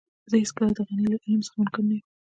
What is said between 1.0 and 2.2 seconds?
له علم څخه منکر نه يم.